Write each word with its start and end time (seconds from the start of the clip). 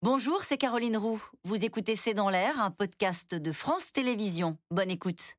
Bonjour, 0.00 0.44
c'est 0.44 0.58
Caroline 0.58 0.96
Roux. 0.96 1.20
Vous 1.42 1.64
écoutez 1.64 1.96
C'est 1.96 2.14
dans 2.14 2.30
l'air, 2.30 2.62
un 2.62 2.70
podcast 2.70 3.34
de 3.34 3.50
France 3.50 3.90
Télévisions. 3.90 4.56
Bonne 4.70 4.92
écoute. 4.92 5.34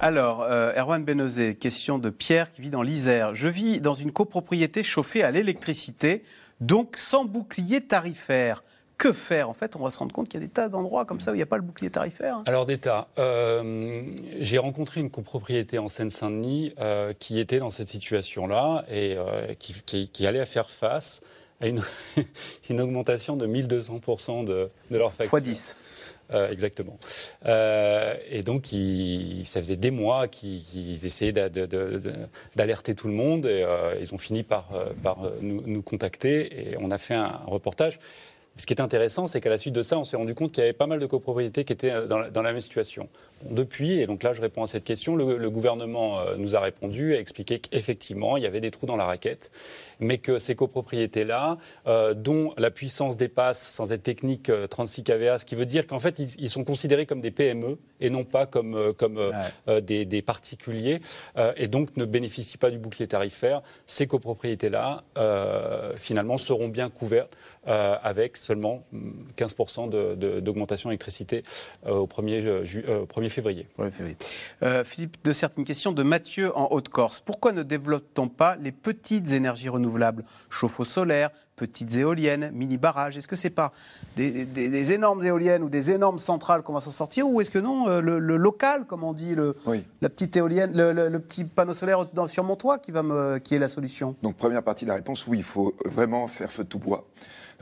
Alors, 0.00 0.42
euh, 0.42 0.72
Erwan 0.76 1.04
Benozé, 1.04 1.54
question 1.54 2.00
de 2.00 2.10
Pierre 2.10 2.50
qui 2.50 2.62
vit 2.62 2.70
dans 2.70 2.82
l'Isère. 2.82 3.32
Je 3.32 3.46
vis 3.46 3.80
dans 3.80 3.94
une 3.94 4.10
copropriété 4.10 4.82
chauffée 4.82 5.22
à 5.22 5.30
l'électricité, 5.30 6.24
donc 6.60 6.96
sans 6.96 7.24
bouclier 7.24 7.82
tarifaire 7.82 8.64
que 8.98 9.12
faire 9.12 9.50
En 9.50 9.54
fait, 9.54 9.76
on 9.76 9.80
va 9.80 9.90
se 9.90 9.98
rendre 9.98 10.12
compte 10.12 10.28
qu'il 10.28 10.40
y 10.40 10.44
a 10.44 10.46
des 10.46 10.52
tas 10.52 10.68
d'endroits 10.68 11.04
comme 11.04 11.20
ça 11.20 11.30
où 11.30 11.34
il 11.34 11.38
n'y 11.38 11.42
a 11.42 11.46
pas 11.46 11.56
le 11.56 11.62
bouclier 11.62 11.90
tarifaire. 11.90 12.42
Alors, 12.46 12.66
des 12.66 12.78
tas. 12.78 13.08
Euh, 13.18 14.02
j'ai 14.40 14.58
rencontré 14.58 15.00
une 15.00 15.10
copropriété 15.10 15.78
en 15.78 15.88
Seine-Saint-Denis 15.88 16.74
euh, 16.78 17.12
qui 17.18 17.38
était 17.38 17.58
dans 17.58 17.70
cette 17.70 17.88
situation-là 17.88 18.84
et 18.90 19.16
euh, 19.16 19.54
qui, 19.58 20.26
allait 20.26 20.44
faire 20.46 20.70
face 20.70 21.20
à 21.60 21.66
une, 21.68 21.82
augmentation 22.80 23.36
de 23.36 23.46
1200% 23.46 24.44
de, 24.44 24.70
de 24.90 24.98
leur 24.98 25.12
facture. 25.12 25.38
X 25.38 25.48
10. 25.48 25.76
exactement. 26.50 26.98
et 27.44 28.42
donc, 28.42 28.66
ça 29.44 29.60
faisait 29.60 29.76
des 29.76 29.90
mois 29.90 30.26
qu'ils 30.28 31.06
essayaient 31.06 31.32
d'alerter 31.32 32.94
tout 32.94 33.08
le 33.08 33.14
monde 33.14 33.46
et 33.46 33.64
ils 34.00 34.14
ont 34.14 34.18
fini 34.18 34.42
par, 34.42 34.70
nous, 35.40 35.62
nous, 35.66 35.82
contacter 35.82 36.70
et 36.70 36.76
on 36.78 36.90
a 36.90 36.98
fait 36.98 37.14
un 37.14 37.40
reportage. 37.46 37.98
Ce 38.58 38.64
qui 38.64 38.72
est 38.72 38.80
intéressant, 38.80 39.26
c'est 39.26 39.42
qu'à 39.42 39.50
la 39.50 39.58
suite 39.58 39.74
de 39.74 39.82
ça, 39.82 39.98
on 39.98 40.04
s'est 40.04 40.16
rendu 40.16 40.34
compte 40.34 40.50
qu'il 40.50 40.62
y 40.62 40.64
avait 40.64 40.72
pas 40.72 40.86
mal 40.86 40.98
de 40.98 41.04
copropriétés 41.04 41.64
qui 41.64 41.74
étaient 41.74 41.90
euh, 41.90 42.06
dans 42.06 42.42
la, 42.42 42.52
même 42.52 42.60
situation. 42.62 43.08
depuis, 43.50 44.00
et 44.00 44.06
donc 44.06 44.22
là 44.22 44.32
je 44.32 44.40
réponds 44.40 44.62
à 44.62 44.66
cette 44.66 44.84
question, 44.84 45.14
le, 45.14 45.50
gouvernement 45.50 46.20
euh, 46.20 46.36
nous 46.38 46.56
a 46.56 46.60
répondu, 46.60 47.14
a 47.14 47.20
expliqué 47.20 47.58
qu'effectivement, 47.58 48.38
il 48.38 48.44
y 48.44 48.46
avait 48.46 48.62
des 48.62 48.70
trous 48.70 48.86
dans 48.86 48.96
la 48.96 49.04
raquette, 49.04 49.50
mais 50.00 50.16
que 50.16 50.38
ces 50.38 50.54
copropriétés-là, 50.54 51.58
euh, 51.86 52.14
dont 52.14 52.54
la 52.56 52.70
puissance 52.70 53.18
dépasse, 53.18 53.60
sans 53.60 53.92
être 53.92 54.02
technique, 54.02 54.50
36 54.70 55.04
kVA, 55.04 55.36
ce 55.36 55.44
qui 55.44 55.54
veut 55.54 55.66
dire 55.66 55.86
qu'en 55.86 55.98
fait, 55.98 56.18
ils, 56.18 56.48
sont 56.48 56.64
considérés 56.64 57.04
comme 57.04 57.20
des 57.20 57.30
PME 57.30 57.78
et 58.00 58.08
non 58.08 58.24
pas 58.24 58.46
comme, 58.46 58.94
comme 58.94 59.32
des, 59.82 60.04
des, 60.04 60.22
particuliers, 60.22 61.00
et 61.56 61.66
donc 61.66 61.96
ne 61.96 62.04
bénéficient 62.04 62.58
pas 62.58 62.70
du 62.70 62.78
bouclier 62.78 63.06
tarifaire. 63.06 63.62
Ces 63.86 64.06
copropriétés-là, 64.06 65.02
finalement, 65.96 66.38
seront 66.38 66.68
bien 66.68 66.88
couvertes 66.88 67.36
avec 67.66 68.36
seulement 68.46 68.84
15% 69.36 70.40
d'augmentation 70.40 70.88
d'électricité 70.90 71.42
euh, 71.86 71.94
au 71.94 72.06
1er, 72.06 72.44
euh, 72.44 72.64
euh, 72.88 73.28
février. 73.28 73.66
Philippe, 74.84 75.22
de 75.24 75.32
certaines 75.32 75.64
questions 75.64 75.92
de 75.92 76.02
Mathieu 76.02 76.56
en 76.56 76.68
Haute-Corse. 76.70 77.20
Pourquoi 77.24 77.52
ne 77.52 77.62
développe-t-on 77.62 78.28
pas 78.28 78.56
les 78.56 78.72
petites 78.72 79.32
énergies 79.32 79.68
renouvelables? 79.68 80.24
Chauffe-eau 80.48 80.84
solaire, 80.84 81.30
petites 81.56 81.96
éoliennes, 81.96 82.50
mini-barrages 82.52 83.16
Est-ce 83.16 83.26
que 83.26 83.36
c'est 83.36 83.50
pas 83.50 83.72
des, 84.14 84.92
énormes 84.92 85.24
éoliennes 85.24 85.62
ou 85.62 85.68
des 85.68 85.90
énormes 85.90 86.18
centrales 86.18 86.62
qu'on 86.62 86.74
va 86.74 86.80
s'en 86.80 86.90
sortir 86.90 87.28
Ou 87.28 87.40
est-ce 87.40 87.50
que 87.50 87.58
non, 87.58 88.00
le, 88.00 88.18
local, 88.36 88.84
comme 88.86 89.02
on 89.02 89.12
dit, 89.12 89.34
le, 89.34 89.56
la 90.02 90.08
petite 90.08 90.36
éolienne, 90.36 90.72
le, 90.74 91.18
petit 91.18 91.44
panneau 91.44 91.74
solaire 91.74 92.06
sur 92.28 92.44
mon 92.44 92.56
toit 92.56 92.78
qui, 92.78 92.90
va 92.90 93.02
me, 93.02 93.38
qui 93.38 93.54
est 93.54 93.58
la 93.58 93.68
solution? 93.68 94.14
Donc 94.22 94.36
première 94.36 94.62
partie 94.62 94.84
de 94.84 94.90
la 94.90 94.96
réponse, 94.96 95.26
oui, 95.26 95.38
il 95.38 95.44
faut 95.44 95.74
vraiment 95.84 96.26
faire 96.28 96.52
feu 96.52 96.64
de 96.64 96.68
tout 96.68 96.78
bois. 96.78 97.06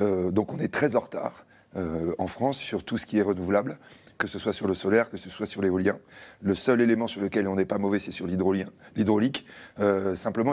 Euh, 0.00 0.30
donc 0.30 0.52
on 0.52 0.58
est 0.58 0.72
très 0.72 0.96
en 0.96 1.00
retard 1.00 1.46
euh, 1.76 2.14
en 2.18 2.26
France 2.26 2.56
sur 2.56 2.84
tout 2.84 2.98
ce 2.98 3.06
qui 3.06 3.18
est 3.18 3.22
renouvelable, 3.22 3.78
que 4.18 4.26
ce 4.26 4.38
soit 4.38 4.52
sur 4.52 4.66
le 4.66 4.74
solaire, 4.74 5.10
que 5.10 5.16
ce 5.16 5.30
soit 5.30 5.46
sur 5.46 5.62
l'éolien. 5.62 5.98
Le 6.42 6.54
seul 6.54 6.80
élément 6.80 7.06
sur 7.06 7.20
lequel 7.20 7.48
on 7.48 7.56
n'est 7.56 7.64
pas 7.64 7.78
mauvais, 7.78 7.98
c'est 7.98 8.10
sur 8.10 8.26
l'hydraulique. 8.26 9.46
Euh, 9.80 10.14
simplement, 10.14 10.52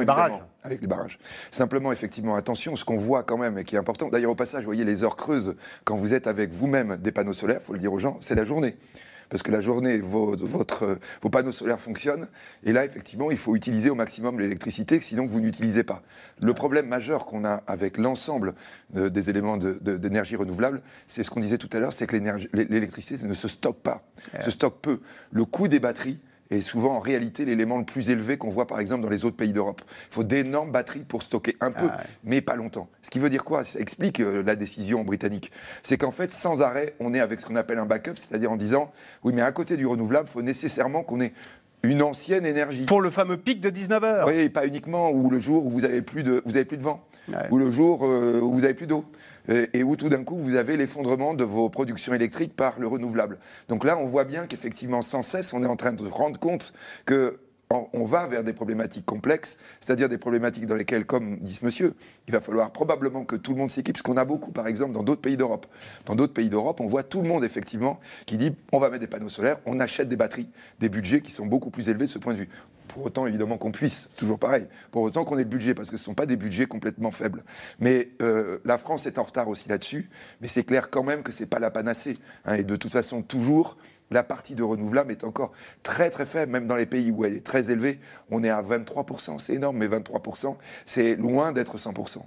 avec 0.63 0.81
les 0.81 0.87
barrages. 0.87 1.19
Simplement, 1.51 1.91
effectivement, 1.91 2.35
attention, 2.35 2.75
ce 2.75 2.85
qu'on 2.85 2.97
voit 2.97 3.23
quand 3.23 3.37
même 3.37 3.57
et 3.57 3.63
qui 3.63 3.75
est 3.75 3.79
important. 3.79 4.09
D'ailleurs, 4.09 4.31
au 4.31 4.35
passage, 4.35 4.61
vous 4.61 4.67
voyez 4.67 4.85
les 4.85 5.03
heures 5.03 5.15
creuses 5.15 5.55
quand 5.83 5.95
vous 5.95 6.13
êtes 6.13 6.27
avec 6.27 6.51
vous-même 6.51 6.97
des 6.97 7.11
panneaux 7.11 7.33
solaires. 7.33 7.61
Faut 7.61 7.73
le 7.73 7.79
dire 7.79 7.93
aux 7.93 7.99
gens, 7.99 8.17
c'est 8.19 8.35
la 8.35 8.45
journée 8.45 8.77
parce 9.31 9.43
que 9.43 9.51
la 9.51 9.61
journée, 9.61 9.97
vos, 9.97 10.35
votre, 10.35 10.99
vos 11.21 11.29
panneaux 11.29 11.53
solaires 11.53 11.79
fonctionnent. 11.79 12.27
Et 12.63 12.73
là, 12.73 12.83
effectivement, 12.85 13.31
il 13.31 13.37
faut 13.37 13.55
utiliser 13.55 13.89
au 13.89 13.95
maximum 13.95 14.39
l'électricité, 14.39 14.99
sinon 14.99 15.25
vous 15.25 15.39
n'utilisez 15.39 15.83
pas. 15.83 16.03
Le 16.43 16.53
problème 16.53 16.87
majeur 16.87 17.25
qu'on 17.25 17.45
a 17.45 17.63
avec 17.65 17.97
l'ensemble 17.97 18.53
euh, 18.97 19.09
des 19.09 19.29
éléments 19.29 19.57
d'énergie 19.57 20.35
renouvelable, 20.35 20.81
c'est 21.07 21.23
ce 21.23 21.29
qu'on 21.29 21.39
disait 21.39 21.57
tout 21.57 21.69
à 21.71 21.79
l'heure, 21.79 21.93
c'est 21.93 22.05
que 22.07 22.17
l'électricité 22.53 23.25
ne 23.25 23.33
se 23.33 23.47
stocke 23.47 23.81
pas, 23.81 24.03
se 24.41 24.51
stocke 24.51 24.81
peu. 24.81 24.99
Le 25.31 25.45
coût 25.45 25.69
des 25.69 25.79
batteries 25.79 26.19
est 26.51 26.61
souvent 26.61 26.95
en 26.95 26.99
réalité 26.99 27.45
l'élément 27.45 27.77
le 27.77 27.85
plus 27.85 28.09
élevé 28.09 28.37
qu'on 28.37 28.49
voit 28.49 28.67
par 28.67 28.79
exemple 28.79 29.01
dans 29.01 29.09
les 29.09 29.25
autres 29.25 29.37
pays 29.37 29.53
d'Europe. 29.53 29.81
Il 29.87 30.13
faut 30.13 30.23
d'énormes 30.23 30.71
batteries 30.71 31.03
pour 31.03 31.23
stocker 31.23 31.55
un 31.61 31.71
peu, 31.71 31.87
ah 31.89 32.03
mais 32.23 32.41
pas 32.41 32.55
longtemps. 32.55 32.89
Ce 33.01 33.09
qui 33.09 33.19
veut 33.19 33.29
dire 33.29 33.43
quoi? 33.43 33.63
Ça 33.63 33.79
explique 33.79 34.19
euh, 34.19 34.43
la 34.43 34.55
décision 34.55 35.03
britannique. 35.03 35.51
C'est 35.83 35.97
qu'en 35.97 36.11
fait, 36.11 36.31
sans 36.31 36.61
arrêt, 36.61 36.95
on 36.99 37.13
est 37.13 37.19
avec 37.19 37.39
ce 37.39 37.45
qu'on 37.45 37.55
appelle 37.55 37.79
un 37.79 37.85
backup, 37.85 38.15
c'est-à-dire 38.15 38.51
en 38.51 38.57
disant, 38.57 38.91
oui, 39.23 39.33
mais 39.33 39.41
à 39.41 39.51
côté 39.51 39.77
du 39.77 39.85
renouvelable, 39.85 40.27
il 40.29 40.31
faut 40.31 40.41
nécessairement 40.41 41.03
qu'on 41.03 41.21
ait 41.21 41.33
une 41.83 42.01
ancienne 42.01 42.45
énergie. 42.45 42.85
Pour 42.85 43.01
le 43.01 43.09
fameux 43.09 43.37
pic 43.37 43.59
de 43.59 43.69
19 43.69 44.03
heures. 44.03 44.27
Oui, 44.27 44.49
pas 44.49 44.65
uniquement 44.65 45.11
ou 45.11 45.29
le 45.29 45.39
jour 45.39 45.65
où 45.65 45.69
vous 45.69 45.85
avez 45.85 46.01
plus 46.01 46.23
de, 46.23 46.41
vous 46.45 46.55
avez 46.55 46.65
plus 46.65 46.77
de 46.77 46.83
vent, 46.83 47.05
ou 47.49 47.57
le 47.57 47.71
jour 47.71 48.01
euh, 48.03 48.39
où 48.41 48.51
vous 48.53 48.65
avez 48.65 48.73
plus 48.73 48.87
d'eau, 48.87 49.05
et, 49.49 49.83
où 49.83 49.95
tout 49.95 50.09
d'un 50.09 50.23
coup 50.23 50.35
vous 50.35 50.55
avez 50.55 50.77
l'effondrement 50.77 51.33
de 51.33 51.43
vos 51.43 51.69
productions 51.69 52.13
électriques 52.13 52.55
par 52.55 52.79
le 52.79 52.87
renouvelable. 52.87 53.39
Donc 53.69 53.83
là, 53.83 53.97
on 53.97 54.05
voit 54.05 54.25
bien 54.25 54.45
qu'effectivement, 54.45 55.01
sans 55.01 55.23
cesse, 55.23 55.53
on 55.53 55.63
est 55.63 55.67
en 55.67 55.75
train 55.75 55.93
de 55.93 56.05
se 56.05 56.11
rendre 56.11 56.39
compte 56.39 56.73
que 57.05 57.39
on 57.93 58.03
va 58.03 58.27
vers 58.27 58.43
des 58.43 58.53
problématiques 58.53 59.05
complexes, 59.05 59.57
c'est-à-dire 59.79 60.09
des 60.09 60.17
problématiques 60.17 60.65
dans 60.65 60.75
lesquelles, 60.75 61.05
comme 61.05 61.39
dit 61.39 61.53
ce 61.53 61.65
monsieur, 61.65 61.95
il 62.27 62.33
va 62.33 62.41
falloir 62.41 62.71
probablement 62.71 63.23
que 63.23 63.35
tout 63.35 63.51
le 63.51 63.57
monde 63.57 63.71
s'équipe, 63.71 63.97
ce 63.97 64.03
qu'on 64.03 64.17
a 64.17 64.25
beaucoup, 64.25 64.51
par 64.51 64.67
exemple, 64.67 64.93
dans 64.93 65.03
d'autres 65.03 65.21
pays 65.21 65.37
d'Europe. 65.37 65.65
Dans 66.05 66.15
d'autres 66.15 66.33
pays 66.33 66.49
d'Europe, 66.49 66.79
on 66.81 66.87
voit 66.87 67.03
tout 67.03 67.21
le 67.21 67.27
monde, 67.27 67.43
effectivement, 67.43 67.99
qui 68.25 68.37
dit 68.37 68.53
on 68.71 68.79
va 68.79 68.89
mettre 68.89 69.01
des 69.01 69.07
panneaux 69.07 69.29
solaires, 69.29 69.59
on 69.65 69.79
achète 69.79 70.09
des 70.09 70.15
batteries, 70.15 70.49
des 70.79 70.89
budgets 70.89 71.21
qui 71.21 71.31
sont 71.31 71.45
beaucoup 71.45 71.69
plus 71.69 71.89
élevés 71.89 72.05
de 72.05 72.09
ce 72.09 72.19
point 72.19 72.33
de 72.33 72.39
vue. 72.39 72.49
Pour 72.87 73.05
autant, 73.05 73.25
évidemment, 73.25 73.57
qu'on 73.57 73.71
puisse, 73.71 74.09
toujours 74.17 74.37
pareil, 74.37 74.67
pour 74.91 75.03
autant 75.03 75.23
qu'on 75.23 75.37
ait 75.37 75.43
le 75.43 75.49
budget, 75.49 75.73
parce 75.73 75.89
que 75.89 75.95
ce 75.95 76.01
ne 76.01 76.05
sont 76.05 76.13
pas 76.13 76.25
des 76.25 76.35
budgets 76.35 76.65
complètement 76.65 77.11
faibles. 77.11 77.43
Mais 77.79 78.09
euh, 78.21 78.57
la 78.65 78.77
France 78.77 79.05
est 79.05 79.17
en 79.17 79.23
retard 79.23 79.47
aussi 79.47 79.69
là-dessus, 79.69 80.09
mais 80.41 80.49
c'est 80.49 80.63
clair 80.63 80.89
quand 80.89 81.03
même 81.03 81.23
que 81.23 81.31
ce 81.31 81.43
n'est 81.43 81.47
pas 81.47 81.59
la 81.59 81.71
panacée. 81.71 82.17
Hein, 82.43 82.55
et 82.55 82.63
de 82.65 82.75
toute 82.75 82.91
façon, 82.91 83.21
toujours, 83.21 83.77
la 84.11 84.23
partie 84.23 84.55
de 84.55 84.63
renouvelable 84.63 85.11
est 85.11 85.23
encore 85.23 85.51
très 85.83 86.09
très 86.09 86.25
faible, 86.25 86.51
même 86.51 86.67
dans 86.67 86.75
les 86.75 86.85
pays 86.85 87.11
où 87.11 87.25
elle 87.25 87.35
est 87.35 87.45
très 87.45 87.71
élevée, 87.71 87.99
on 88.29 88.43
est 88.43 88.49
à 88.49 88.61
23%, 88.61 89.39
c'est 89.39 89.53
énorme, 89.53 89.77
mais 89.77 89.87
23%, 89.87 90.55
c'est 90.85 91.15
loin 91.15 91.51
d'être 91.51 91.77
100%. 91.77 92.17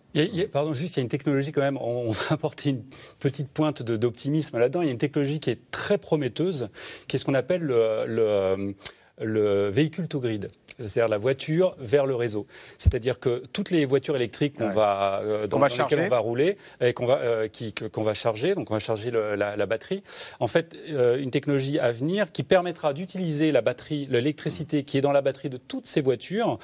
pardon, 0.47 0.72
juste, 0.72 0.97
il 0.97 1.00
y 1.00 1.00
a 1.00 1.03
une 1.03 1.09
technologie 1.09 1.53
quand 1.53 1.61
même, 1.61 1.78
on 1.78 2.11
va 2.11 2.22
apporter 2.31 2.71
une 2.71 2.83
petite 3.19 3.49
pointe 3.49 3.83
d'optimisme 3.83 4.59
là-dedans, 4.59 4.83
il 4.83 4.87
y 4.87 4.89
a 4.89 4.93
une 4.93 4.99
technologie 4.99 5.41
qui 5.41 5.50
est 5.50 5.71
très 5.71 5.99
prometteuse, 5.99 6.71
qui 7.06 7.17
est 7.17 7.19
ce 7.19 7.25
qu'on 7.25 7.34
appelle 7.34 7.62
le, 7.62 8.05
le 8.06 8.75
véhicule 9.19 10.09
to 10.09 10.21
grid 10.21 10.51
c'est-à-dire 10.79 11.09
la 11.09 11.19
voiture 11.19 11.75
vers 11.79 12.07
le 12.07 12.15
réseau. 12.15 12.47
C'est-à-dire 12.79 13.21
que 13.21 13.43
toutes 13.53 13.71
les 13.71 13.85
voitures 13.85 14.17
électriques 14.17 14.59
qu'on 14.59 14.71
va, 14.71 15.21
euh, 15.23 15.47
dans, 15.47 15.65
lesquelles 15.65 16.01
on 16.01 16.09
va 16.09 16.19
rouler 16.19 16.57
et 16.81 16.93
qu'on 16.93 17.07
va, 17.07 17.19
euh, 17.19 17.49
qu'on 17.93 18.03
va 18.03 18.15
charger, 18.15 18.55
donc 18.55 18.71
on 18.71 18.75
va 18.75 18.81
charger 18.81 19.11
la, 19.11 19.67
batterie, 19.67 20.03
en 20.41 20.47
fait, 20.47 20.77
euh, 20.91 21.19
une 21.19 21.31
technologie 21.31 21.79
à 21.79 21.93
venir 21.93 22.33
qui 22.33 22.43
permettra 22.43 22.93
d'utiliser 22.93 23.53
la 23.53 23.61
batterie, 23.61 24.07
l'électricité 24.11 24.83
qui 24.85 24.99
est 24.99 25.01
dans 25.01 25.13
la 25.13 25.23
batterie 25.23 25.49
de 25.49 25.57
toutes 25.57 25.87
ces 25.87 26.01
voitures 26.01 26.59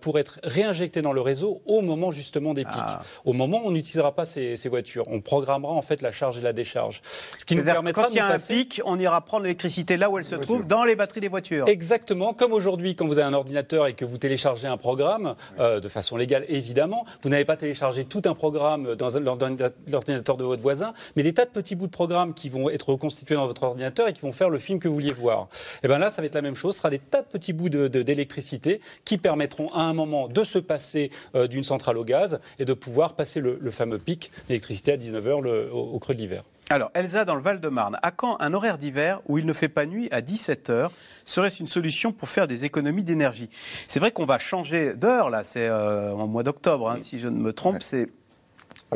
pour 0.00 0.18
être 0.18 0.40
réinjectée 0.42 1.02
dans 1.02 1.12
le 1.12 1.20
réseau 1.20 1.62
au 1.66 1.80
moment 1.80 2.10
justement 2.10 2.54
des 2.54 2.64
pics. 2.64 2.74
Ah. 2.76 3.02
Au 3.24 3.32
moment 3.32 3.62
où 3.64 3.68
on 3.68 3.70
n'utilisera 3.70 4.14
pas 4.14 4.24
ces, 4.24 4.56
voitures, 4.68 5.04
on 5.08 5.20
programmera 5.20 5.72
en 5.72 5.82
fait 5.82 6.02
la 6.02 6.12
charge 6.12 6.38
et 6.38 6.40
la 6.40 6.52
décharge. 6.52 7.02
Ce 7.38 7.44
qui 7.44 7.56
nous 7.56 7.64
permettra 7.64 8.04
quand 8.04 8.10
il 8.10 8.16
y 8.16 8.20
a 8.20 8.28
un 8.28 8.38
pic, 8.38 8.80
on 8.84 8.98
ira 8.98 9.20
prendre 9.22 9.44
l'électricité 9.44 9.96
là 9.96 10.10
où 10.10 10.18
elle 10.18 10.24
se 10.24 10.36
trouve, 10.36 10.66
dans 10.66 10.84
les 10.84 10.94
batteries 10.96 11.20
des 11.20 11.28
voitures. 11.28 11.66
Exactement, 11.80 12.34
comme 12.34 12.52
aujourd'hui, 12.52 12.94
quand 12.94 13.06
vous 13.06 13.18
avez 13.18 13.26
un 13.26 13.32
ordinateur 13.32 13.86
et 13.86 13.94
que 13.94 14.04
vous 14.04 14.18
téléchargez 14.18 14.68
un 14.68 14.76
programme, 14.76 15.34
euh, 15.58 15.80
de 15.80 15.88
façon 15.88 16.18
légale 16.18 16.44
évidemment, 16.50 17.06
vous 17.22 17.30
n'avez 17.30 17.46
pas 17.46 17.56
téléchargé 17.56 18.04
tout 18.04 18.20
un 18.26 18.34
programme 18.34 18.96
dans 18.96 19.08
l'ordinateur 19.18 20.36
de 20.36 20.44
votre 20.44 20.60
voisin, 20.60 20.92
mais 21.16 21.22
des 21.22 21.32
tas 21.32 21.46
de 21.46 21.50
petits 21.50 21.76
bouts 21.76 21.86
de 21.86 21.90
programme 21.90 22.34
qui 22.34 22.50
vont 22.50 22.68
être 22.68 22.90
reconstitués 22.90 23.34
dans 23.34 23.46
votre 23.46 23.62
ordinateur 23.62 24.08
et 24.08 24.12
qui 24.12 24.20
vont 24.20 24.30
faire 24.30 24.50
le 24.50 24.58
film 24.58 24.78
que 24.78 24.88
vous 24.88 24.94
vouliez 24.94 25.14
voir. 25.14 25.48
Et 25.82 25.88
bien 25.88 25.96
là, 25.96 26.10
ça 26.10 26.20
va 26.20 26.26
être 26.26 26.34
la 26.34 26.42
même 26.42 26.54
chose, 26.54 26.74
ce 26.74 26.80
sera 26.80 26.90
des 26.90 26.98
tas 26.98 27.22
de 27.22 27.28
petits 27.28 27.54
bouts 27.54 27.70
d'électricité 27.70 28.82
qui 29.06 29.16
permettront 29.16 29.68
à 29.68 29.80
un 29.80 29.94
moment 29.94 30.28
de 30.28 30.44
se 30.44 30.58
passer 30.58 31.10
euh, 31.34 31.46
d'une 31.46 31.64
centrale 31.64 31.96
au 31.96 32.04
gaz 32.04 32.40
et 32.58 32.66
de 32.66 32.74
pouvoir 32.74 33.14
passer 33.14 33.40
le, 33.40 33.58
fameux 33.70 33.98
pic 33.98 34.32
d'électricité 34.48 34.92
à 34.92 34.98
19h 34.98 35.70
au 35.70 35.98
creux 35.98 36.14
de 36.14 36.20
l'hiver. 36.20 36.44
Alors, 36.72 36.92
Elsa, 36.94 37.24
dans 37.24 37.34
le 37.34 37.40
Val-de-Marne, 37.40 37.98
à 38.00 38.12
quand 38.12 38.40
un 38.40 38.54
horaire 38.54 38.78
d'hiver 38.78 39.22
où 39.26 39.38
il 39.38 39.44
ne 39.44 39.52
fait 39.52 39.68
pas 39.68 39.86
nuit 39.86 40.08
à 40.12 40.20
17 40.20 40.70
heures 40.70 40.92
Serait-ce 41.24 41.60
une 41.60 41.66
solution 41.66 42.12
pour 42.12 42.28
faire 42.28 42.46
des 42.46 42.64
économies 42.64 43.02
d'énergie? 43.02 43.50
C'est 43.88 43.98
vrai 43.98 44.12
qu'on 44.12 44.24
va 44.24 44.38
changer 44.38 44.94
d'heure, 44.94 45.30
là, 45.30 45.42
c'est 45.42 45.66
euh, 45.66 46.12
en 46.12 46.28
mois 46.28 46.44
d'octobre, 46.44 46.88
hein, 46.88 46.98
si 46.98 47.18
je 47.18 47.26
ne 47.26 47.36
me 47.36 47.52
trompe, 47.52 47.82
c'est 47.82 48.08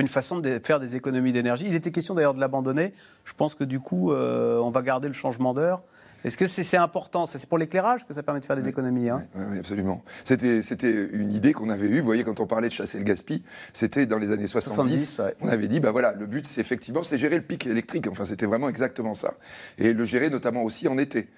une 0.00 0.08
façon 0.08 0.38
de 0.38 0.60
faire 0.62 0.80
des 0.80 0.96
économies 0.96 1.32
d'énergie. 1.32 1.64
Il 1.66 1.74
était 1.74 1.90
question 1.90 2.14
d'ailleurs 2.14 2.34
de 2.34 2.40
l'abandonner. 2.40 2.92
Je 3.24 3.32
pense 3.32 3.54
que 3.54 3.64
du 3.64 3.80
coup, 3.80 4.12
euh, 4.12 4.58
on 4.58 4.70
va 4.70 4.82
garder 4.82 5.08
le 5.08 5.14
changement 5.14 5.54
d'heure 5.54 5.82
Est-ce 6.24 6.36
que 6.36 6.46
c'est 6.46 6.76
important? 6.76 7.26
C'est 7.26 7.46
pour 7.46 7.58
l'éclairage 7.58 8.06
que 8.06 8.14
ça 8.14 8.22
permet 8.22 8.40
de 8.40 8.44
faire 8.44 8.56
des 8.56 8.68
économies 8.68 9.08
hein? 9.08 9.24
Oui, 9.34 9.44
oui, 9.50 9.58
absolument. 9.58 10.02
C'était 10.24 11.08
une 11.12 11.32
idée 11.32 11.52
qu'on 11.52 11.70
avait 11.70 11.86
eue. 11.86 12.00
Vous 12.00 12.06
voyez, 12.06 12.24
quand 12.24 12.40
on 12.40 12.46
parlait 12.46 12.68
de 12.68 12.72
chasser 12.72 12.98
le 12.98 13.04
gaspillage, 13.04 13.42
c'était 13.72 14.06
dans 14.06 14.18
les 14.18 14.32
années 14.32 14.46
70. 14.46 14.74
70 14.74 15.18
ouais. 15.20 15.34
On 15.40 15.48
avait 15.48 15.68
dit, 15.68 15.80
bah 15.80 15.92
voilà, 15.92 16.12
le 16.12 16.26
but, 16.26 16.46
c'est 16.46 16.60
effectivement, 16.60 17.02
c'est 17.02 17.18
gérer 17.18 17.36
le 17.36 17.42
pic 17.42 17.66
électrique. 17.66 18.06
Enfin, 18.10 18.24
c'était 18.24 18.46
vraiment 18.46 18.68
exactement 18.68 19.14
ça. 19.14 19.34
Et 19.78 19.92
le 19.92 20.04
gérer 20.04 20.30
notamment 20.30 20.62
aussi 20.62 20.88
en 20.88 20.98
été. 20.98 21.28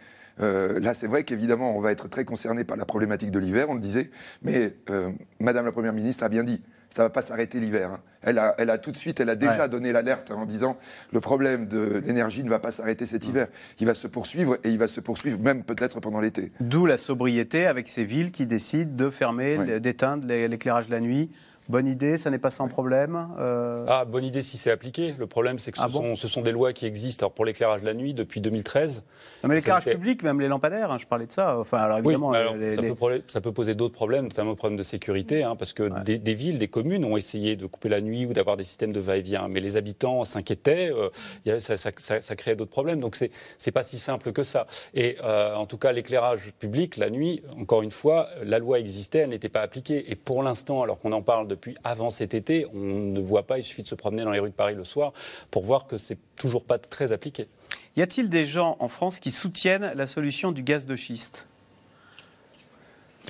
Euh, 0.41 0.79
là, 0.81 0.95
c'est 0.95 1.07
vrai 1.07 1.25
qu'évidemment, 1.25 1.77
on 1.77 1.81
va 1.81 1.93
être 1.93 2.09
très 2.09 2.25
concerné 2.25 2.65
par 2.65 2.77
la 2.77 2.85
problématique 2.85 3.31
de 3.31 3.39
l'hiver, 3.39 3.71
on 3.71 3.75
le 3.75 3.81
disait, 3.81 4.11
mais 4.43 4.75
euh, 4.91 5.11
Madame 5.41 5.65
la 5.65 5.73
Première 5.73 5.93
ministre 5.93 6.25
a 6.25 6.29
bien 6.29 6.45
dit, 6.45 6.63
ça 6.89 7.03
ne 7.03 7.07
va 7.07 7.11
pas 7.11 7.23
s'arrêter 7.23 7.61
l'hiver. 7.61 7.91
Hein. 7.91 8.01
Elle, 8.23 8.39
a, 8.39 8.55
elle 8.59 8.71
a 8.71 8.79
tout 8.79 8.91
de 8.91 8.97
suite, 8.97 9.21
elle 9.21 9.31
a 9.31 9.37
déjà 9.37 9.63
ouais. 9.63 9.69
donné 9.69 9.93
l'alerte 9.93 10.31
en 10.31 10.47
disant 10.47 10.77
le 11.13 11.21
problème 11.21 11.67
de 11.67 12.03
l'énergie 12.05 12.43
ne 12.43 12.51
va 12.51 12.59
pas 12.59 12.71
s'arrêter 12.71 13.07
cet 13.07 13.27
hiver. 13.27 13.49
Il 13.81 13.87
va 13.87 13.95
se 13.95 14.07
poursuivre 14.07 14.59
et 14.65 14.71
il 14.71 14.79
va 14.79 14.89
se 14.89 15.01
poursuivre 15.01 15.39
même 15.39 15.63
peut-être 15.63 16.01
pendant 16.01 16.21
l'été. 16.21 16.53
D'où 16.61 16.87
la 16.87 16.99
sobriété 16.99 17.67
avec 17.67 17.89
ces 17.89 18.05
villes 18.05 18.33
qui 18.33 18.47
décident 18.47 18.95
de 18.95 19.11
fermer, 19.11 19.81
d'éteindre 19.81 20.27
l'éclairage 20.27 20.89
la 20.89 21.01
nuit 21.01 21.31
Bonne 21.69 21.89
idée, 21.89 22.17
ça 22.17 22.31
n'est 22.31 22.39
pas 22.39 22.51
sans 22.51 22.69
problème 22.69 23.29
euh... 23.39 23.85
Ah, 23.89 24.05
bonne 24.05 24.25
idée 24.25 24.43
si 24.43 24.57
c'est 24.57 24.71
appliqué. 24.71 25.15
Le 25.19 25.27
problème, 25.27 25.59
c'est 25.59 25.73
que 25.73 25.79
ce, 25.79 25.83
ah 25.83 25.89
bon 25.89 26.15
sont, 26.15 26.17
ce, 26.17 26.29
sont, 26.29 26.43
des 26.43 26.53
lois 26.53 26.73
qui 26.73 26.87
existent 26.87 27.27
alors 27.27 27.33
pour 27.33 27.45
l'éclairage 27.45 27.83
la 27.83 27.93
nuit 27.93 28.15
depuis 28.15 28.41
2013. 28.41 29.03
Non, 29.43 29.49
mais 29.49 29.57
l'éclairage 29.57 29.89
été... 29.89 29.97
public, 29.97 30.23
même 30.23 30.41
les 30.41 30.47
lampadaires, 30.47 30.93
hein, 30.93 30.99
je 30.99 31.07
parlais 31.07 31.27
de 31.27 31.33
ça. 31.33 31.59
Enfin, 31.59 31.79
alors 31.79 31.99
évidemment, 31.99 32.31
oui, 32.31 32.37
alors, 32.37 32.55
les, 32.55 32.77
ça, 32.77 32.83
les... 32.83 32.95
Peut, 32.95 33.23
ça, 33.27 33.41
peut, 33.41 33.53
poser 33.53 33.75
d'autres 33.75 33.95
problèmes, 33.95 34.25
notamment 34.25 34.51
le 34.51 34.57
problème 34.57 34.79
de 34.79 34.85
sécurité, 34.85 35.43
hein, 35.43 35.57
parce 35.57 35.73
que 35.73 35.85
ouais. 35.85 36.05
des, 36.05 36.19
des, 36.19 36.35
villes, 36.35 36.59
des 36.59 36.69
communes 36.69 37.05
ont 37.05 37.17
essayé 37.17 37.57
de 37.57 37.67
couper 37.67 37.89
la 37.89 38.01
nuit 38.01 38.27
ou 38.27 38.33
d'avoir 38.33 38.57
des 38.57 38.65
systèmes 38.65 38.93
de 38.93 39.01
va-et-vient, 39.01 39.49
mais 39.49 39.61
les 39.61 39.77
habitants 39.77 40.25
s'inquiétaient, 40.25 40.93
euh, 40.93 41.59
ça, 41.59 41.77
ça, 41.77 42.37
créait 42.37 42.55
d'autres 42.55 42.71
problèmes. 42.71 43.01
Donc 43.01 43.17
c'est 43.59 43.73
pas 43.73 43.83
si 43.83 43.99
simple 43.99 44.33
que 44.33 44.45
ça. 44.45 44.67
Et 44.95 45.17
euh, 45.25 45.55
en 45.55 45.67
tout 45.67 45.79
cas, 45.79 45.91
l'éclairage 45.91 46.53
public 46.61 46.97
la 46.97 47.11
nuit, 47.11 47.43
encore 47.59 47.83
une 47.83 47.91
fois, 47.91 48.29
la 48.45 48.61
loi 48.61 48.79
existait, 48.79 49.21
elle 49.21 49.31
n'était 49.31 49.49
pas 49.49 49.63
appliquée. 49.63 50.13
Et 50.13 50.15
pour 50.15 50.43
l'instant, 50.45 50.83
alors 50.83 50.99
qu'on 50.99 51.13
en 51.13 51.23
parle 51.23 51.49
depuis 51.57 51.77
avant 51.85 52.11
cet 52.11 52.35
été, 52.35 52.67
on 52.73 52.79
ne 52.79 53.21
voit 53.21 53.47
pas, 53.47 53.59
il 53.59 53.65
suffit 53.65 53.83
de 53.83 53.89
se 53.89 53.95
promener 53.95 54.23
dans 54.23 54.31
les 54.31 54.39
rues 54.39 54.51
de 54.51 54.55
Paris 54.55 54.75
le 54.75 54.85
soir 54.85 55.13
pour 55.51 55.65
voir 55.65 55.87
que 55.87 55.99
c'est 55.99 56.19
toujours 56.37 56.65
pas 56.65 56.79
très 56.79 57.13
appliqué. 57.13 57.49
Y 57.97 58.03
a-t-il 58.03 58.29
des 58.29 58.47
gens 58.47 58.77
en 58.79 58.89
France 58.89 59.21
qui 59.21 59.31
soutiennent 59.31 59.93
la 59.95 60.07
solution 60.07 60.53
du 60.53 60.63
gaz 60.63 60.87
de 60.87 60.97
schiste? 60.97 61.47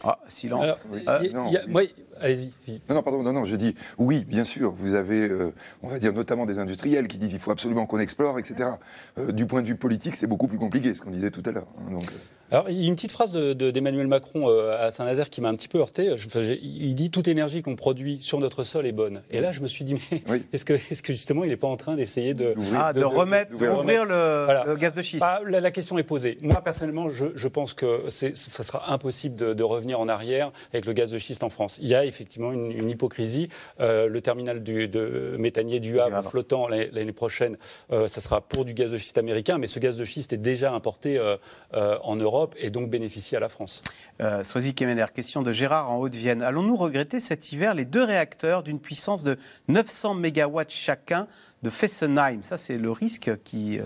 Ah, 0.03 0.19
silence. 0.29 0.63
Alors, 0.63 0.79
oui. 0.91 1.05
euh, 1.09 1.33
non, 1.33 1.55
a, 1.55 1.61
oui. 1.69 1.95
Allez-y. 2.21 2.51
Non, 2.89 2.97
non, 2.97 3.03
pardon, 3.03 3.23
non, 3.23 3.33
non, 3.33 3.45
je 3.45 3.57
dis 3.57 3.75
oui, 3.99 4.25
bien 4.25 4.45
sûr. 4.45 4.73
Vous 4.73 4.95
avez, 4.95 5.29
euh, 5.29 5.53
on 5.83 5.89
va 5.89 5.99
dire 5.99 6.13
notamment 6.13 6.47
des 6.47 6.59
industriels 6.59 7.09
qui 7.09 7.19
disent 7.19 7.33
il 7.33 7.39
faut 7.39 7.51
absolument 7.51 7.87
qu'on 7.87 7.99
explore, 7.99 8.39
etc. 8.39 8.71
Euh, 9.19 9.33
du 9.33 9.47
point 9.47 9.63
de 9.63 9.67
vue 9.67 9.77
politique, 9.77 10.17
c'est 10.17 10.27
beaucoup 10.27 10.49
plus 10.49 10.59
compliqué, 10.59 10.95
ce 10.95 11.03
qu'on 11.03 11.11
disait 11.11 11.31
tout 11.31 11.43
à 11.47 11.51
l'heure. 11.51 11.67
Hein, 11.79 11.93
donc. 11.93 12.05
Alors, 12.53 12.71
il 12.71 12.81
y 12.81 12.85
a 12.85 12.87
une 12.87 12.95
petite 12.95 13.11
phrase 13.11 13.33
d'Emmanuel 13.33 13.57
de, 13.57 14.03
de, 14.05 14.09
Macron 14.09 14.49
euh, 14.49 14.87
à 14.87 14.93
Saint-Nazaire 14.93 15.31
qui 15.31 15.41
m'a 15.41 15.49
un 15.49 15.57
petit 15.57 15.67
peu 15.67 15.79
heurté. 15.79 16.13
Enfin, 16.13 16.43
il 16.43 16.95
dit 16.95 17.11
toute 17.11 17.27
énergie 17.27 17.61
qu'on 17.61 17.75
produit 17.75 18.21
sur 18.21 18.39
notre 18.39 18.63
sol 18.63 18.87
est 18.87 18.93
bonne. 18.93 19.23
Et 19.31 19.41
là, 19.41 19.51
je 19.51 19.61
me 19.61 19.67
suis 19.67 19.85
dit, 19.85 19.95
mais 19.95 20.23
oui. 20.29 20.45
est-ce 20.53 20.65
que, 20.65 20.75
est 20.75 21.03
que, 21.03 21.13
justement, 21.13 21.43
il 21.43 21.51
n'est 21.51 21.57
pas 21.57 21.67
en 21.67 21.77
train 21.77 21.97
d'essayer 21.97 22.35
de, 22.35 22.55
ah, 22.77 22.93
de, 22.93 23.01
de, 23.01 23.05
remettre, 23.05 23.51
d'ouvrir 23.51 24.05
le, 24.05 24.45
voilà. 24.45 24.65
le, 24.65 24.77
gaz 24.77 24.95
de 24.95 25.03
schiste 25.03 25.23
bah, 25.23 25.41
la, 25.45 25.61
la, 25.61 25.71
question 25.73 25.99
est 25.99 26.05
posée. 26.05 26.39
Moi, 26.41 26.61
personnellement, 26.63 27.09
je, 27.09 27.27
je 27.35 27.49
pense 27.49 27.75
que 27.75 28.05
ça 28.11 28.63
sera 28.63 28.93
impossible 28.93 29.35
de, 29.35 29.67
revenir 29.67 29.99
en 29.99 30.09
arrière 30.09 30.53
avec 30.73 30.87
le 30.87 30.93
gaz 30.93 31.11
de 31.11 31.19
schiste 31.19 31.43
en 31.43 31.49
France. 31.49 31.81
Il 31.83 31.89
y 31.89 31.97
a 31.97 32.05
effectivement 32.07 32.53
une, 32.53 32.71
une 32.71 32.91
hypocrisie. 32.91 33.49
Euh, 33.81 34.09
le 34.09 34.21
terminal 34.21 34.63
du, 34.63 34.89
de 34.89 35.37
méthanier 35.39 35.81
du 35.81 35.99
Havre 35.99 36.23
flottant 36.23 36.69
l'année 36.69 37.13
prochaine, 37.13 37.57
euh, 37.93 38.09
ça 38.09 38.21
sera 38.21 38.41
pour 38.41 38.65
du 38.65 38.75
gaz 38.75 38.91
de 38.91 38.99
schiste 38.99 39.19
américain, 39.19 39.59
mais 39.59 39.67
ce 39.67 39.79
gaz 39.79 39.97
de 39.97 40.05
schiste 40.05 40.33
est 40.33 40.39
déjà 40.39 40.73
importé 40.73 41.19
euh, 41.19 41.99
en 42.03 42.17
Europe 42.17 42.55
et 42.59 42.71
donc 42.71 42.91
bénéficie 42.91 43.37
à 43.37 43.41
la 43.41 43.49
France. 43.49 43.83
Euh, 44.21 44.43
Soisy 44.43 44.75
Kemener, 44.75 45.07
question 45.15 45.43
de 45.43 45.53
Gérard 45.53 45.91
en 45.91 45.99
Haute-Vienne. 45.99 46.43
Allons-nous 46.43 46.77
regretter 46.77 47.21
cet 47.21 47.53
hiver 47.53 47.75
les 47.75 47.85
deux 47.85 48.05
réacteurs 48.05 48.63
d'une 48.63 48.81
puissance 48.81 49.25
de 49.25 49.39
900 49.69 50.15
MW 50.15 50.63
chacun 50.69 51.27
de 51.63 51.71
Fessenheim? 51.71 52.43
Ça, 52.43 52.59
c'est 52.59 52.79
le 52.79 52.91
risque 52.91 53.31
qui. 53.45 53.81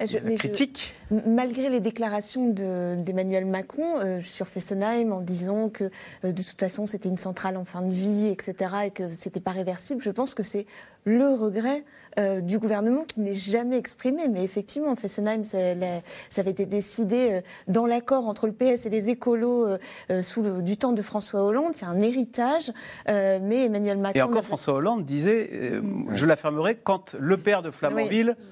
Euh, 0.00 0.34
critique. 0.36 0.94
Je, 0.94 0.98
malgré 1.26 1.70
les 1.70 1.80
déclarations 1.80 2.48
d'Emmanuel 2.48 3.44
de, 3.44 3.50
Macron 3.50 3.98
euh, 3.98 4.20
sur 4.20 4.46
Fessenheim 4.46 5.12
en 5.12 5.20
disant 5.20 5.68
que 5.68 5.84
euh, 6.24 6.32
de 6.32 6.42
toute 6.42 6.60
façon 6.60 6.86
c'était 6.86 7.08
une 7.08 7.16
centrale 7.16 7.56
en 7.56 7.64
fin 7.64 7.82
de 7.82 7.92
vie, 7.92 8.26
etc., 8.26 8.74
et 8.86 8.90
que 8.90 9.08
c'était 9.08 9.40
pas 9.40 9.52
réversible, 9.52 10.02
je 10.02 10.10
pense 10.10 10.34
que 10.34 10.42
c'est 10.42 10.66
le 11.04 11.28
regret 11.28 11.84
euh, 12.18 12.40
du 12.40 12.58
gouvernement 12.58 13.04
qui 13.04 13.20
n'est 13.20 13.34
jamais 13.34 13.78
exprimé. 13.78 14.28
Mais 14.28 14.44
effectivement, 14.44 14.94
Fessenheim, 14.96 15.42
ça, 15.42 15.58
ça 16.28 16.40
avait 16.42 16.50
été 16.50 16.66
décidé 16.66 17.40
dans 17.66 17.86
l'accord 17.86 18.26
entre 18.26 18.46
le 18.46 18.52
PS 18.52 18.84
et 18.84 18.90
les 18.90 19.08
écolos 19.08 19.66
sous 20.20 20.42
le, 20.42 20.60
du 20.60 20.76
temps 20.76 20.92
de 20.92 21.00
François 21.00 21.42
Hollande. 21.44 21.72
C'est 21.74 21.86
un 21.86 22.00
héritage, 22.00 22.72
mais 23.06 23.64
Emmanuel 23.66 23.96
Macron. 23.96 24.18
Et 24.18 24.22
encore, 24.22 24.44
François 24.44 24.74
Hollande 24.74 25.04
disait 25.06 25.80
Je 26.10 26.26
la 26.26 26.36
fermerai 26.36 26.76
quand 26.76 27.14
le 27.18 27.38
père 27.38 27.62
de 27.62 27.70
Flamanville. 27.70 28.36
Oui 28.38 28.44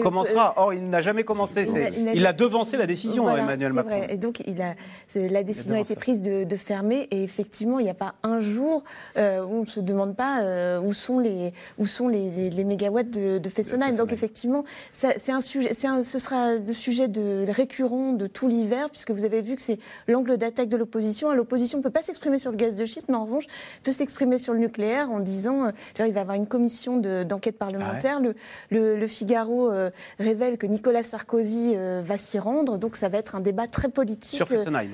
commencera. 0.00 0.54
Or, 0.56 0.72
il 0.74 0.88
n'a 0.88 1.00
jamais 1.00 1.24
commencé. 1.24 1.66
Il, 1.96 2.12
il, 2.14 2.26
a 2.26 2.32
devancé 2.32 2.76
la 2.76 2.86
décision, 2.86 3.24
voilà, 3.24 3.42
Emmanuel 3.42 3.72
Macron. 3.72 3.98
Vrai. 3.98 4.14
Et 4.14 4.16
donc, 4.16 4.42
il 4.46 4.60
a, 4.62 4.74
la 5.14 5.42
décision 5.42 5.76
a, 5.76 5.80
été 5.80 5.94
prise 5.96 6.22
de, 6.22 6.44
de, 6.44 6.56
fermer. 6.56 7.08
Et 7.10 7.22
effectivement, 7.22 7.78
il 7.78 7.84
n'y 7.84 7.90
a 7.90 7.94
pas 7.94 8.14
un 8.22 8.40
jour 8.40 8.84
euh, 9.16 9.44
où 9.44 9.56
on 9.56 9.60
ne 9.62 9.66
se 9.66 9.80
demande 9.80 10.16
pas 10.16 10.42
euh, 10.42 10.80
où 10.80 10.92
sont 10.92 11.18
les, 11.18 11.52
où 11.78 11.86
sont 11.86 12.08
les, 12.08 12.30
les, 12.30 12.50
les 12.50 12.64
mégawatts 12.64 13.10
de, 13.10 13.38
de 13.38 13.48
Fessenheim. 13.48 13.96
Donc, 13.96 14.12
effectivement, 14.12 14.64
c'est 14.92 15.32
un 15.32 15.40
sujet, 15.40 15.70
un, 15.86 16.02
ce 16.02 16.18
sera 16.18 16.54
le 16.54 16.72
sujet 16.72 17.08
de, 17.08 17.44
récurrent 17.48 18.12
de 18.12 18.26
tout 18.26 18.48
l'hiver, 18.48 18.90
puisque 18.90 19.10
vous 19.10 19.24
avez 19.24 19.42
vu 19.42 19.56
que 19.56 19.62
c'est 19.62 19.78
l'angle 20.08 20.36
d'attaque 20.36 20.68
de 20.68 20.76
l'opposition. 20.76 21.32
L'opposition 21.34 21.78
ne 21.78 21.82
peut 21.82 21.90
pas 21.90 22.02
s'exprimer 22.02 22.38
sur 22.38 22.50
le 22.50 22.56
gaz 22.56 22.74
de 22.74 22.84
schiste, 22.84 23.08
mais 23.08 23.16
en 23.16 23.24
revanche, 23.24 23.46
peut 23.82 23.92
s'exprimer 23.92 24.38
sur 24.38 24.52
le 24.52 24.60
nucléaire 24.60 25.10
en 25.10 25.20
disant, 25.20 25.64
euh, 25.64 25.70
il 25.98 26.12
va 26.12 26.18
y 26.18 26.22
avoir 26.22 26.36
une 26.36 26.46
commission 26.46 26.96
d'enquête 26.98 27.58
parlementaire. 27.58 28.18
Ah 28.18 28.20
ouais. 28.20 28.34
le, 28.70 28.94
le, 28.94 28.96
le, 28.96 29.06
Figaro 29.06 29.73
euh, 29.74 29.90
révèle 30.18 30.58
que 30.58 30.66
Nicolas 30.66 31.02
Sarkozy 31.02 31.72
euh, 31.74 32.00
va 32.02 32.16
s'y 32.16 32.38
rendre. 32.38 32.78
Donc 32.78 32.96
ça 32.96 33.08
va 33.08 33.18
être 33.18 33.34
un 33.34 33.40
débat 33.40 33.66
très 33.66 33.88
politique. 33.88 34.36
Sur 34.36 34.48
Fessenheim. 34.48 34.90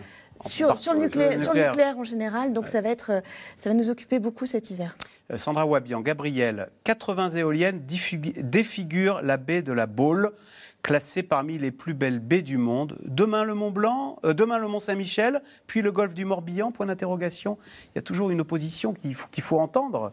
Sur, 0.46 0.78
sur, 0.78 0.94
le 0.94 1.00
nucléaire, 1.00 1.38
sur, 1.38 1.52
le 1.52 1.66
nucléaire, 1.66 1.98
en 1.98 2.04
général, 2.04 2.54
donc 2.54 2.64
ouais. 2.64 2.70
ça, 2.70 2.80
va 2.80 2.88
être, 2.88 3.10
euh, 3.10 3.20
ça 3.56 3.68
va 3.68 3.74
nous 3.74 3.90
occuper 3.90 4.18
beaucoup 4.18 4.46
cet 4.46 4.70
hiver. 4.70 4.96
Sandra 5.36 5.66
Wabian, 5.66 6.00
Gabriel, 6.00 6.70
80 6.84 7.30
éoliennes 7.30 7.82
défigurent 7.84 9.20
la 9.22 9.36
baie 9.36 9.60
de 9.60 9.72
la 9.72 9.86
Baule, 9.86 10.32
classée 10.82 11.22
parmi 11.22 11.58
les 11.58 11.70
plus 11.70 11.92
belles 11.92 12.20
baies 12.20 12.42
du 12.42 12.56
monde. 12.56 12.96
Demain 13.04 13.44
le 13.44 13.54
Mont 13.54 13.70
Blanc, 13.70 14.18
euh, 14.24 14.32
demain 14.32 14.58
le 14.58 14.66
Mont 14.66 14.80
Saint-Michel, 14.80 15.42
puis 15.66 15.82
le 15.82 15.92
golfe 15.92 16.14
du 16.14 16.24
Morbihan, 16.24 16.72
point 16.72 16.86
d'interrogation. 16.86 17.58
Il 17.88 17.96
y 17.96 17.98
a 17.98 18.02
toujours 18.02 18.30
une 18.30 18.40
opposition 18.40 18.94
qu'il 18.94 19.14
faut, 19.14 19.28
qu'il 19.28 19.44
faut 19.44 19.58
entendre 19.58 20.12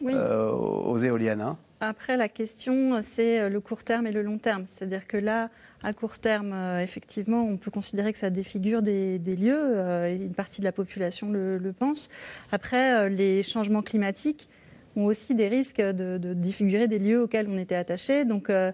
oui. 0.00 0.12
euh, 0.14 0.50
aux 0.50 0.98
éoliennes. 0.98 1.40
Hein. 1.40 1.56
Après, 1.80 2.16
la 2.16 2.28
question, 2.28 3.00
c'est 3.02 3.50
le 3.50 3.60
court 3.60 3.84
terme 3.84 4.06
et 4.06 4.12
le 4.12 4.22
long 4.22 4.38
terme. 4.38 4.64
C'est-à-dire 4.66 5.06
que 5.06 5.18
là, 5.18 5.50
à 5.82 5.92
court 5.92 6.18
terme, 6.18 6.52
euh, 6.54 6.82
effectivement, 6.82 7.42
on 7.42 7.56
peut 7.58 7.70
considérer 7.70 8.12
que 8.12 8.18
ça 8.18 8.30
défigure 8.30 8.82
des, 8.82 9.18
des 9.18 9.36
lieux. 9.36 9.60
Euh, 9.60 10.14
une 10.14 10.34
partie 10.34 10.60
de 10.60 10.66
la 10.66 10.72
population 10.72 11.30
le, 11.30 11.58
le 11.58 11.72
pense. 11.72 12.08
Après, 12.50 12.94
euh, 12.94 13.08
les 13.08 13.42
changements 13.42 13.82
climatiques 13.82 14.48
ont 14.96 15.04
aussi 15.04 15.34
des 15.34 15.48
risques 15.48 15.80
de, 15.80 16.18
de, 16.18 16.32
défigurer 16.32 16.88
des 16.88 16.98
lieux 16.98 17.22
auxquels 17.22 17.46
on 17.50 17.58
était 17.58 17.74
attaché. 17.74 18.24
Donc, 18.24 18.48
euh, 18.48 18.72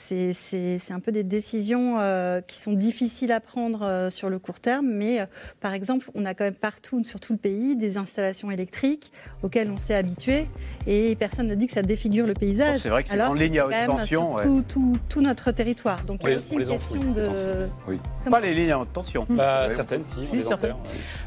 c'est 0.00 0.92
un 0.92 1.00
peu 1.00 1.12
des 1.12 1.22
décisions 1.22 1.96
euh, 2.00 2.40
qui 2.40 2.58
sont 2.58 2.72
difficiles 2.72 3.32
à 3.32 3.40
prendre 3.40 3.82
euh, 3.82 4.10
sur 4.10 4.28
le 4.30 4.38
court 4.38 4.60
terme, 4.60 4.86
mais 4.86 5.20
euh, 5.20 5.26
par 5.60 5.74
exemple, 5.74 6.10
on 6.14 6.24
a 6.24 6.34
quand 6.34 6.44
même 6.44 6.54
partout, 6.54 7.04
sur 7.04 7.20
tout 7.20 7.32
le 7.32 7.38
pays, 7.38 7.76
des 7.76 7.96
installations 7.96 8.50
électriques 8.50 9.12
auxquelles 9.42 9.70
on 9.70 9.76
s'est 9.76 9.94
habitué, 9.94 10.46
et 10.86 11.14
personne 11.16 11.46
ne 11.46 11.54
dit 11.54 11.66
que 11.66 11.72
ça 11.72 11.82
défigure 11.82 12.26
le 12.26 12.34
paysage. 12.34 12.76
C'est 12.76 12.88
vrai 12.88 13.02
que 13.02 13.08
c'est 13.08 13.20
en 13.20 13.34
ligne 13.34 13.58
à 13.60 13.66
haute 13.66 13.86
tension. 13.86 14.36
Sur 14.38 14.46
tout, 14.46 14.64
tout, 14.68 14.96
tout, 15.08 15.20
notre 15.20 15.52
territoire. 15.52 16.02
Donc 16.04 16.20
oui, 16.24 16.30
il 16.30 16.34
y 16.34 16.36
a 16.36 16.74
aussi 16.74 16.94
une 16.94 17.04
question 17.04 17.12
de... 17.12 17.68
Oui. 17.86 17.98
Pas 18.30 18.40
les 18.40 18.54
lignes 18.54 18.72
à 18.72 18.78
haute 18.78 18.92
tension. 18.92 19.26
Bah, 19.28 19.66
oui. 19.68 19.74
Certaines, 19.74 20.04
si. 20.04 20.24
si 20.24 20.42
certaines. 20.42 20.76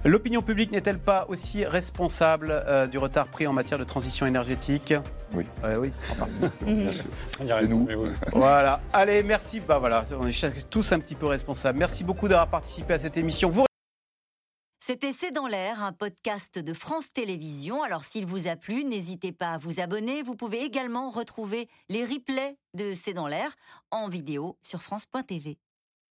L'opinion 0.05 0.41
publique 0.41 0.71
n'est-elle 0.71 0.99
pas 0.99 1.25
aussi 1.27 1.65
responsable 1.65 2.51
euh, 2.51 2.87
du 2.87 2.97
retard 2.97 3.27
pris 3.27 3.47
en 3.47 3.53
matière 3.53 3.79
de 3.79 3.83
transition 3.83 4.25
énergétique? 4.25 4.93
Oui. 5.33 5.45
Euh, 5.63 5.77
oui, 5.77 5.91
en 6.11 6.15
partie. 6.15 6.39
Bien 6.65 6.91
sûr. 6.91 7.05
Et 7.41 7.67
nous. 7.67 7.87
Oui. 7.89 8.09
Voilà. 8.63 8.79
Allez, 8.93 9.23
merci. 9.23 9.59
Bah 9.59 9.77
voilà, 9.77 10.05
on 10.17 10.25
est 10.25 10.69
tous 10.69 10.93
un 10.93 10.99
petit 10.99 11.15
peu 11.15 11.25
responsables. 11.25 11.77
Merci 11.77 12.05
beaucoup 12.05 12.29
d'avoir 12.29 12.49
participé 12.49 12.93
à 12.93 12.99
cette 12.99 13.17
émission. 13.17 13.49
Vous... 13.49 13.65
C'était 14.79 15.11
C'est 15.11 15.31
dans 15.31 15.47
l'air, 15.47 15.83
un 15.83 15.91
podcast 15.91 16.59
de 16.59 16.73
France 16.73 17.11
Télévisions. 17.11 17.83
Alors 17.83 18.05
s'il 18.05 18.25
vous 18.25 18.47
a 18.47 18.55
plu, 18.55 18.85
n'hésitez 18.85 19.33
pas 19.33 19.49
à 19.49 19.57
vous 19.57 19.81
abonner. 19.81 20.23
Vous 20.23 20.35
pouvez 20.35 20.61
également 20.61 21.09
retrouver 21.09 21.67
les 21.89 22.05
replays 22.05 22.55
de 22.73 22.93
C'est 22.93 23.11
dans 23.11 23.27
l'air 23.27 23.53
en 23.91 24.07
vidéo 24.07 24.57
sur 24.61 24.81
France.tv. 24.81 25.57